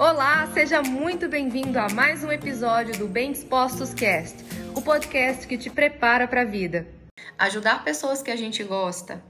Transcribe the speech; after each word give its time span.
Olá, 0.00 0.46
seja 0.54 0.80
muito 0.82 1.28
bem-vindo 1.28 1.78
a 1.78 1.86
mais 1.90 2.24
um 2.24 2.32
episódio 2.32 2.96
do 2.96 3.06
Bem 3.06 3.32
Dispostos 3.32 3.92
Cast, 3.92 4.34
o 4.74 4.80
podcast 4.80 5.46
que 5.46 5.58
te 5.58 5.68
prepara 5.68 6.26
para 6.26 6.40
a 6.40 6.44
vida. 6.46 6.88
Ajudar 7.36 7.84
pessoas 7.84 8.22
que 8.22 8.30
a 8.30 8.34
gente 8.34 8.64
gosta, 8.64 9.22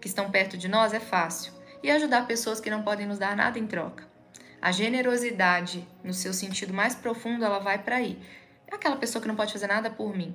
que 0.00 0.08
estão 0.08 0.30
perto 0.30 0.56
de 0.56 0.66
nós, 0.66 0.94
é 0.94 0.98
fácil, 0.98 1.52
e 1.82 1.90
ajudar 1.90 2.26
pessoas 2.26 2.58
que 2.58 2.70
não 2.70 2.82
podem 2.82 3.06
nos 3.06 3.18
dar 3.18 3.36
nada 3.36 3.58
em 3.58 3.66
troca. 3.66 4.08
A 4.62 4.72
generosidade, 4.72 5.86
no 6.02 6.14
seu 6.14 6.32
sentido 6.32 6.72
mais 6.72 6.94
profundo, 6.94 7.44
ela 7.44 7.58
vai 7.58 7.82
para 7.82 7.96
aí. 7.96 8.18
É 8.66 8.76
aquela 8.76 8.96
pessoa 8.96 9.20
que 9.20 9.28
não 9.28 9.36
pode 9.36 9.52
fazer 9.52 9.66
nada 9.66 9.90
por 9.90 10.16
mim. 10.16 10.34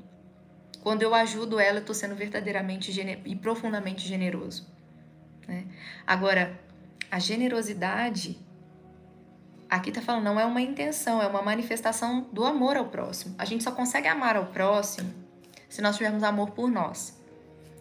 Quando 0.84 1.02
eu 1.02 1.16
ajudo 1.16 1.60
ela, 1.60 1.80
eu 1.80 1.82
estou 1.82 1.96
sendo 1.96 2.14
verdadeiramente 2.14 2.92
e 3.26 3.36
profundamente 3.36 4.08
generoso. 4.08 4.72
Né? 5.48 5.66
Agora, 6.06 6.62
a 7.10 7.18
generosidade 7.18 8.40
Aqui 9.70 9.92
tá 9.92 10.02
falando, 10.02 10.24
não 10.24 10.40
é 10.40 10.46
uma 10.46 10.62
intenção, 10.62 11.22
é 11.22 11.28
uma 11.28 11.44
manifestação 11.44 12.28
do 12.34 12.44
amor 12.44 12.76
ao 12.76 12.86
próximo. 12.86 13.36
A 13.38 13.46
gente 13.46 13.64
só 13.64 13.72
consegue 13.72 14.08
amar 14.08 14.36
ao 14.36 14.48
próximo 14.48 15.14
se 15.70 15.82
nós 15.82 15.96
tivermos 15.96 16.24
amor 16.24 16.52
por 16.52 16.70
nós. 16.72 17.16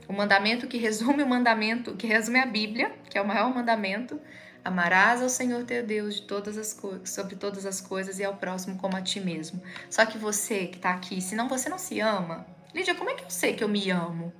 O 0.06 0.12
mandamento 0.12 0.66
que 0.66 0.76
resume 0.76 1.22
o 1.22 1.28
mandamento, 1.28 1.94
que 1.94 2.06
resume 2.06 2.38
a 2.38 2.46
Bíblia, 2.46 2.92
que 3.08 3.16
é 3.16 3.22
o 3.22 3.26
maior 3.26 3.54
mandamento, 3.54 4.20
amarás 4.62 5.22
ao 5.22 5.30
Senhor 5.30 5.64
teu 5.64 5.82
Deus 5.82 6.16
de 6.16 6.22
todas 6.22 6.58
as 6.58 6.78
sobre 7.04 7.36
todas 7.36 7.64
as 7.64 7.80
coisas 7.80 8.18
e 8.18 8.24
ao 8.24 8.36
próximo 8.36 8.76
como 8.76 8.96
a 8.96 9.02
ti 9.02 9.18
mesmo. 9.18 9.62
Só 9.88 10.04
que 10.04 10.18
você 10.18 10.66
que 10.66 10.76
está 10.76 10.90
aqui, 10.90 11.22
se 11.22 11.34
não 11.34 11.48
você 11.48 11.70
não 11.70 11.78
se 11.78 12.00
ama, 12.00 12.46
Lídia, 12.74 12.94
como 12.94 13.08
é 13.08 13.14
que 13.14 13.24
eu 13.24 13.30
sei 13.30 13.54
que 13.54 13.64
eu 13.64 13.68
me 13.68 13.90
amo? 13.90 14.30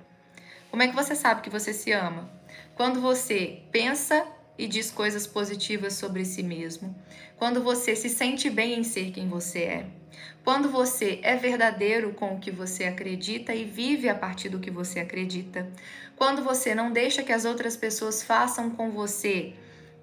Como 0.69 0.83
é 0.83 0.87
que 0.87 0.95
você 0.95 1.15
sabe 1.15 1.41
que 1.41 1.49
você 1.49 1.73
se 1.73 1.91
ama? 1.91 2.29
Quando 2.75 3.01
você 3.01 3.63
pensa 3.71 4.25
e 4.59 4.67
diz 4.67 4.91
coisas 4.91 5.25
positivas 5.25 5.93
sobre 5.93 6.25
si 6.25 6.43
mesmo. 6.43 6.93
Quando 7.37 7.63
você 7.63 7.95
se 7.95 8.09
sente 8.09 8.49
bem 8.49 8.77
em 8.77 8.83
ser 8.83 9.11
quem 9.11 9.29
você 9.29 9.59
é. 9.59 9.85
Quando 10.43 10.69
você 10.69 11.19
é 11.23 11.37
verdadeiro 11.37 12.11
com 12.11 12.35
o 12.35 12.39
que 12.39 12.51
você 12.51 12.83
acredita 12.83 13.55
e 13.55 13.63
vive 13.63 14.09
a 14.09 14.15
partir 14.15 14.49
do 14.49 14.59
que 14.59 14.69
você 14.69 14.99
acredita. 14.99 15.71
Quando 16.17 16.43
você 16.43 16.75
não 16.75 16.91
deixa 16.91 17.23
que 17.23 17.31
as 17.31 17.45
outras 17.45 17.77
pessoas 17.77 18.21
façam 18.21 18.69
com 18.71 18.91
você 18.91 19.53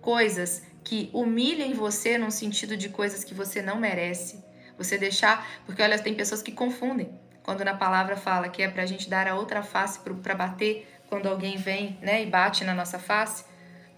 coisas 0.00 0.62
que 0.82 1.10
humilhem 1.12 1.74
você 1.74 2.16
no 2.16 2.30
sentido 2.30 2.78
de 2.78 2.88
coisas 2.88 3.24
que 3.24 3.34
você 3.34 3.60
não 3.60 3.78
merece. 3.78 4.42
Você 4.78 4.96
deixar, 4.96 5.46
porque 5.66 5.82
olha, 5.82 5.98
tem 5.98 6.14
pessoas 6.14 6.40
que 6.40 6.52
confundem. 6.52 7.10
Quando 7.42 7.62
na 7.62 7.74
palavra 7.74 8.16
fala 8.16 8.48
que 8.48 8.62
é 8.62 8.68
para 8.68 8.84
a 8.84 8.86
gente 8.86 9.10
dar 9.10 9.28
a 9.28 9.34
outra 9.34 9.62
face 9.62 10.00
para 10.00 10.34
bater 10.34 10.88
quando 11.08 11.26
alguém 11.26 11.58
vem 11.58 11.98
né, 12.00 12.22
e 12.22 12.26
bate 12.26 12.64
na 12.64 12.74
nossa 12.74 12.98
face, 12.98 13.44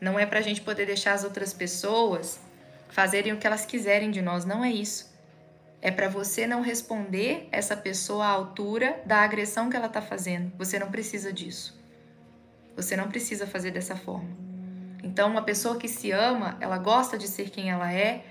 não 0.01 0.19
é 0.19 0.27
para 0.27 0.39
a 0.39 0.43
gente 0.43 0.61
poder 0.61 0.87
deixar 0.87 1.13
as 1.13 1.25
outras 1.25 1.53
pessoas 1.53 2.41
fazerem 2.89 3.33
o 3.33 3.37
que 3.37 3.47
elas 3.47 3.67
quiserem 3.67 4.11
de 4.11 4.23
nós, 4.23 4.45
não 4.45 4.65
é 4.65 4.71
isso. 4.71 5.09
É 5.81 5.91
para 5.91 6.09
você 6.09 6.47
não 6.47 6.61
responder 6.61 7.49
essa 7.53 7.77
pessoa 7.77 8.27
à 8.27 8.31
altura 8.31 9.01
da 9.07 9.19
agressão 9.19 9.71
que 9.71 9.77
ela 9.77 9.87
está 9.87 10.03
fazendo. 10.03 10.53
Você 10.59 10.79
não 10.79 10.91
precisa 10.91 11.33
disso. 11.33 11.79
Você 12.75 12.97
não 12.97 13.09
precisa 13.09 13.47
fazer 13.47 13.71
dessa 13.71 13.95
forma. 13.95 14.29
Então, 15.03 15.31
uma 15.31 15.43
pessoa 15.43 15.77
que 15.77 15.89
se 15.89 16.11
ama, 16.11 16.57
ela 16.61 16.79
gosta 16.79 17.17
de 17.17 17.29
ser 17.29 17.51
quem 17.51 17.71
ela 17.71 17.93
é, 17.93 18.25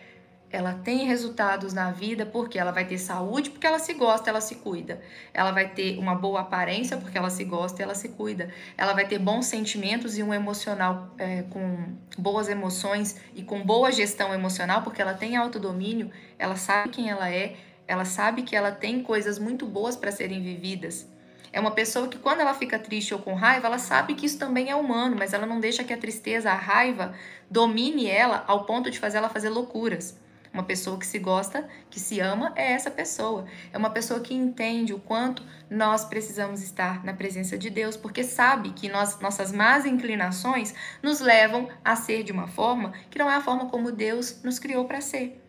ela 0.50 0.74
tem 0.74 1.06
resultados 1.06 1.74
na 1.74 1.92
vida 1.92 2.26
porque 2.26 2.58
ela 2.58 2.72
vai 2.72 2.86
ter 2.86 2.98
saúde, 2.98 3.50
porque 3.50 3.68
ela 3.68 3.80
se 3.80 3.94
gosta, 3.94 4.30
ela 4.30 4.40
se 4.40 4.56
cuida. 4.56 5.02
Ela 5.34 5.52
vai 5.52 5.70
ter 5.70 5.98
uma 5.98 6.16
boa 6.16 6.42
aparência 6.42 6.96
porque 6.98 7.18
ela 7.18 7.30
se 7.30 7.44
gosta 7.44 7.84
ela 7.84 7.94
se 7.94 8.10
cuida. 8.10 8.50
Ela 8.78 8.94
vai 8.94 9.06
ter 9.06 9.20
bons 9.20 9.46
sentimentos 9.46 10.18
e 10.18 10.24
um 10.24 10.34
emocional 10.34 11.14
é, 11.18 11.44
com 11.44 11.94
boas 12.18 12.48
emoções 12.48 13.20
e 13.36 13.44
com 13.44 13.62
boa 13.62 13.92
gestão 13.92 14.34
emocional 14.34 14.82
porque 14.84 15.02
ela 15.02 15.14
tem 15.14 15.36
autodomínio, 15.36 16.10
ela 16.40 16.56
sabe 16.56 16.90
quem 16.90 17.10
ela 17.10 17.30
é, 17.30 17.58
ela 17.86 18.06
sabe 18.06 18.44
que 18.44 18.56
ela 18.56 18.72
tem 18.72 19.04
coisas 19.04 19.38
muito 19.38 19.66
boas 19.66 19.96
para 19.96 20.12
serem 20.12 20.42
vividas. 20.42 21.10
É 21.52 21.60
uma 21.60 21.72
pessoa 21.72 22.08
que, 22.08 22.20
quando 22.20 22.42
ela 22.42 22.54
fica 22.54 22.78
triste 22.78 23.14
ou 23.14 23.20
com 23.20 23.34
raiva, 23.34 23.68
ela 23.68 23.80
sabe 23.80 24.14
que 24.16 24.26
isso 24.26 24.38
também 24.38 24.70
é 24.70 24.76
humano, 24.76 25.16
mas 25.18 25.34
ela 25.34 25.46
não 25.46 25.60
deixa 25.60 25.84
que 25.84 25.94
a 25.94 25.98
tristeza, 25.98 26.52
a 26.52 26.56
raiva 26.56 27.14
domine 27.50 28.06
ela 28.06 28.44
ao 28.48 28.66
ponto 28.66 28.92
de 28.92 29.00
fazer 29.00 29.18
ela 29.18 29.30
fazer 29.30 29.50
loucuras. 29.50 30.20
Uma 30.58 30.64
pessoa 30.64 30.98
que 30.98 31.06
se 31.06 31.20
gosta, 31.20 31.70
que 31.88 32.00
se 32.00 32.20
ama, 32.20 32.52
é 32.56 32.72
essa 32.72 32.90
pessoa. 32.90 33.46
É 33.72 33.78
uma 33.78 33.92
pessoa 33.92 34.22
que 34.22 34.34
entende 34.34 34.92
o 34.92 34.98
quanto 34.98 35.44
nós 35.70 36.04
precisamos 36.04 36.64
estar 36.64 37.06
na 37.06 37.14
presença 37.14 37.56
de 37.56 37.70
Deus, 37.70 37.96
porque 37.96 38.24
sabe 38.24 38.72
que 38.72 38.90
nós, 38.90 39.20
nossas 39.20 39.52
más 39.52 39.86
inclinações 39.86 40.74
nos 41.04 41.20
levam 41.20 41.70
a 41.86 41.96
ser 41.96 42.24
de 42.24 42.32
uma 42.32 42.48
forma 42.48 42.92
que 43.12 43.20
não 43.20 43.30
é 43.30 43.36
a 43.36 43.42
forma 43.42 43.70
como 43.70 43.92
Deus 43.92 44.42
nos 44.44 44.58
criou 44.58 44.86
para 44.86 45.00
ser. 45.00 45.40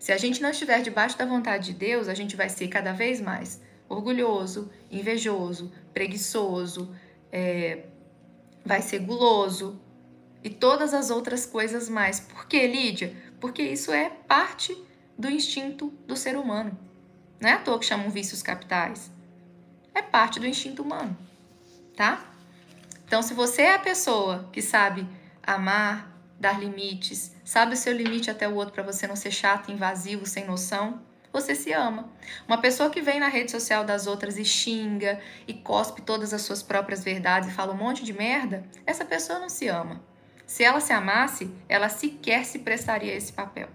Se 0.00 0.10
a 0.10 0.16
gente 0.16 0.42
não 0.42 0.50
estiver 0.50 0.82
debaixo 0.82 1.16
da 1.16 1.24
vontade 1.24 1.66
de 1.66 1.74
Deus, 1.74 2.08
a 2.08 2.14
gente 2.14 2.34
vai 2.34 2.48
ser 2.48 2.66
cada 2.66 2.92
vez 2.92 3.20
mais 3.20 3.62
orgulhoso, 3.88 4.68
invejoso, 4.90 5.70
preguiçoso, 5.92 6.92
é, 7.30 7.84
vai 8.66 8.82
ser 8.82 8.98
guloso 8.98 9.80
e 10.44 10.50
todas 10.50 10.92
as 10.92 11.08
outras 11.08 11.46
coisas 11.46 11.88
mais. 11.88 12.18
Por 12.18 12.46
que, 12.46 12.66
Lídia? 12.66 13.16
Porque 13.44 13.62
isso 13.62 13.92
é 13.92 14.08
parte 14.08 14.74
do 15.18 15.28
instinto 15.28 15.92
do 16.06 16.16
ser 16.16 16.34
humano. 16.34 16.78
Não 17.38 17.50
é 17.50 17.52
à 17.52 17.58
toa 17.58 17.78
que 17.78 17.84
chamam 17.84 18.08
vícios 18.08 18.42
capitais. 18.42 19.12
É 19.94 20.00
parte 20.00 20.40
do 20.40 20.46
instinto 20.46 20.82
humano, 20.82 21.14
tá? 21.94 22.24
Então, 23.04 23.20
se 23.20 23.34
você 23.34 23.60
é 23.60 23.74
a 23.74 23.78
pessoa 23.78 24.48
que 24.50 24.62
sabe 24.62 25.06
amar, 25.42 26.10
dar 26.40 26.58
limites, 26.58 27.36
sabe 27.44 27.74
o 27.74 27.76
seu 27.76 27.92
limite 27.92 28.30
até 28.30 28.48
o 28.48 28.54
outro 28.54 28.72
para 28.72 28.82
você 28.82 29.06
não 29.06 29.14
ser 29.14 29.30
chato, 29.30 29.70
invasivo, 29.70 30.24
sem 30.24 30.46
noção, 30.46 31.02
você 31.30 31.54
se 31.54 31.70
ama. 31.70 32.10
Uma 32.48 32.56
pessoa 32.56 32.88
que 32.88 33.02
vem 33.02 33.20
na 33.20 33.28
rede 33.28 33.50
social 33.50 33.84
das 33.84 34.06
outras 34.06 34.38
e 34.38 34.44
xinga 34.46 35.20
e 35.46 35.52
cospe 35.52 36.00
todas 36.00 36.32
as 36.32 36.40
suas 36.40 36.62
próprias 36.62 37.04
verdades 37.04 37.50
e 37.50 37.52
fala 37.52 37.74
um 37.74 37.76
monte 37.76 38.06
de 38.06 38.14
merda, 38.14 38.64
essa 38.86 39.04
pessoa 39.04 39.38
não 39.38 39.50
se 39.50 39.68
ama. 39.68 40.00
Se 40.46 40.62
ela 40.62 40.80
se 40.80 40.92
amasse, 40.92 41.50
ela 41.68 41.88
sequer 41.88 42.44
se 42.44 42.60
prestaria 42.60 43.12
a 43.12 43.16
esse 43.16 43.32
papel. 43.32 43.68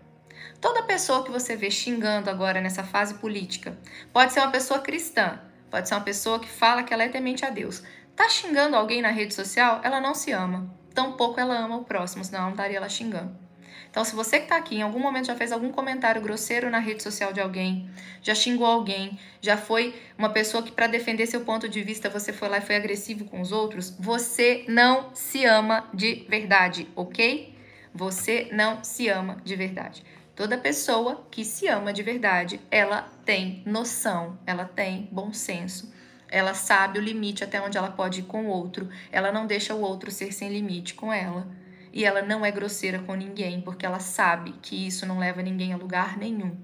Toda 0.62 0.84
pessoa 0.84 1.24
que 1.24 1.31
você 1.31 1.56
vê 1.56 1.72
xingando 1.72 2.30
agora 2.30 2.62
nessa 2.62 2.84
fase 2.84 3.16
política 3.16 3.78
pode 4.12 4.34
ser 4.34 4.41
uma 4.41 4.52
pessoa 4.52 4.79
cristã, 4.79 5.40
pode 5.72 5.88
ser 5.88 5.96
uma 5.96 6.02
pessoa 6.02 6.40
que 6.40 6.50
fala 6.50 6.84
que 6.84 6.94
ela 6.94 7.03
é 7.03 7.09
temente 7.09 7.46
a 7.46 7.50
Deus. 7.50 7.81
Tá 8.16 8.28
xingando 8.28 8.75
alguém 8.75 9.02
na 9.02 9.09
rede 9.09 9.34
social, 9.34 9.79
ela 9.84 10.02
não 10.02 10.13
se 10.13 10.31
ama. 10.31 10.69
Tampouco 10.94 11.40
ela 11.40 11.58
ama 11.58 11.78
o 11.78 11.85
próximo, 11.85 12.25
senão 12.25 12.40
ela 12.40 12.47
não 12.47 12.53
estaria 12.53 12.79
lá 12.79 12.90
xingando. 12.90 13.48
Então, 13.90 14.03
se 14.03 14.16
você 14.16 14.38
que 14.38 14.44
está 14.44 14.57
aqui 14.57 14.75
em 14.75 14.81
algum 14.81 15.00
momento 15.00 15.25
já 15.28 15.35
fez 15.35 15.52
algum 15.52 15.72
comentário 15.72 16.22
grosseiro 16.22 16.69
na 16.69 16.80
rede 16.80 17.02
social 17.02 17.34
de 17.34 17.41
alguém, 17.41 17.90
já 18.22 18.35
xingou 18.35 18.68
alguém, 18.68 19.18
já 19.41 19.57
foi 19.57 19.96
uma 20.18 20.30
pessoa 20.30 20.62
que, 20.62 20.72
para 20.72 20.88
defender 20.88 21.25
seu 21.28 21.41
ponto 21.41 21.68
de 21.68 21.81
vista, 21.81 22.09
você 22.09 22.31
foi 22.31 22.50
lá 22.50 22.58
e 22.58 22.62
foi 22.62 22.75
agressivo 22.75 23.25
com 23.25 23.41
os 23.41 23.52
outros, 23.52 23.96
você 24.00 24.63
não 24.68 25.13
se 25.13 25.46
ama 25.46 25.90
de 25.94 26.25
verdade, 26.29 26.88
ok? 26.96 27.56
Você 27.94 28.50
não 28.52 28.84
se 28.84 29.08
ama 29.08 29.38
de 29.44 29.56
verdade. 29.56 30.03
Toda 30.35 30.58
pessoa 30.58 31.28
que 31.29 31.44
se 31.44 31.68
ama 31.68 31.91
de 31.91 32.03
verdade, 32.03 32.62
ela 32.72 33.09
tem 33.25 33.62
noção, 33.66 34.40
ela 34.46 34.63
tem 34.63 35.09
bom 35.12 35.34
senso. 35.34 35.91
Ela 36.31 36.53
sabe 36.53 37.00
o 37.00 37.02
limite 37.02 37.44
até 37.44 37.59
onde 37.59 37.78
ela 37.78 37.90
pode 37.90 38.19
ir 38.19 38.24
com 38.24 38.46
o 38.46 38.47
outro. 38.50 38.88
Ela 39.12 39.31
não 39.31 39.47
deixa 39.47 39.74
o 39.74 39.81
outro 39.81 40.12
ser 40.12 40.31
sem 40.31 40.50
limite 40.50 40.94
com 40.94 41.12
ela 41.12 41.47
e 41.91 42.05
ela 42.05 42.22
não 42.22 42.45
é 42.45 42.51
grosseira 42.51 43.00
com 43.00 43.16
ninguém, 43.16 43.61
porque 43.61 43.85
ela 43.85 44.00
sabe 44.00 44.53
que 44.61 44.88
isso 44.88 45.05
não 45.05 45.17
leva 45.17 45.41
ninguém 45.41 45.73
a 45.73 45.77
lugar 45.77 46.17
nenhum, 46.17 46.55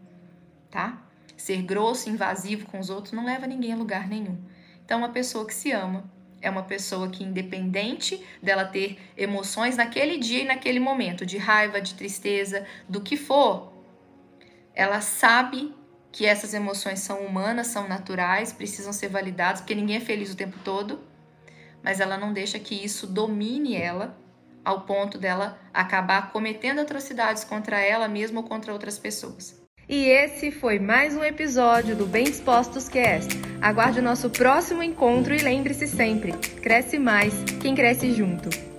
tá? 0.69 1.01
Ser 1.35 1.61
grosso, 1.63 2.09
invasivo 2.09 2.65
com 2.65 2.79
os 2.79 2.89
outros 2.89 3.13
não 3.13 3.25
leva 3.25 3.47
ninguém 3.47 3.73
a 3.73 3.75
lugar 3.75 4.07
nenhum. 4.07 4.37
Então, 4.83 4.99
uma 4.99 5.09
pessoa 5.09 5.45
que 5.45 5.53
se 5.53 5.71
ama 5.71 6.09
é 6.41 6.49
uma 6.49 6.63
pessoa 6.63 7.09
que, 7.09 7.23
independente 7.23 8.23
dela 8.41 8.65
ter 8.65 8.99
emoções 9.17 9.75
naquele 9.77 10.17
dia 10.17 10.43
e 10.43 10.45
naquele 10.45 10.79
momento, 10.79 11.25
de 11.25 11.37
raiva, 11.37 11.81
de 11.81 11.95
tristeza, 11.95 12.65
do 12.87 13.01
que 13.01 13.17
for, 13.17 13.73
ela 14.73 15.01
sabe 15.01 15.73
que 16.11 16.25
essas 16.25 16.53
emoções 16.53 16.99
são 16.99 17.19
humanas, 17.25 17.67
são 17.67 17.87
naturais, 17.87 18.53
precisam 18.53 18.93
ser 18.93 19.09
validadas, 19.09 19.61
porque 19.61 19.75
ninguém 19.75 19.97
é 19.97 19.99
feliz 19.99 20.31
o 20.31 20.37
tempo 20.37 20.57
todo, 20.63 21.01
mas 21.83 21.99
ela 21.99 22.17
não 22.17 22.31
deixa 22.31 22.59
que 22.59 22.75
isso 22.75 23.07
domine 23.07 23.75
ela 23.75 24.17
ao 24.65 24.81
ponto 24.81 25.17
dela 25.17 25.57
acabar 25.73 26.31
cometendo 26.31 26.81
atrocidades 26.81 27.43
contra 27.43 27.79
ela 27.79 28.07
mesma 28.07 28.41
ou 28.41 28.47
contra 28.47 28.73
outras 28.73 28.97
pessoas. 28.99 29.63
E 29.87 30.05
esse 30.05 30.49
foi 30.49 30.79
mais 30.79 31.15
um 31.15 31.23
episódio 31.23 31.95
do 31.95 32.07
Bem 32.07 32.23
Dispostos 32.23 32.89
Cast. 32.89 33.29
Aguarde 33.61 33.99
o 33.99 34.03
nosso 34.03 34.31
próximo 34.31 34.81
encontro 34.81 35.35
e 35.35 35.37
lembre-se 35.37 35.87
sempre: 35.87 36.33
cresce 36.61 36.97
mais 36.97 37.33
quem 37.61 37.75
cresce 37.75 38.11
junto. 38.11 38.74